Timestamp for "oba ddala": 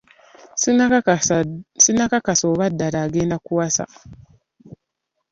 2.51-2.97